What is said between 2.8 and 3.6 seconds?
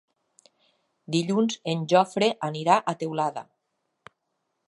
a Teulada.